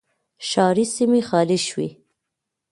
[0.47, 1.89] ښاري سیمې خالي شوې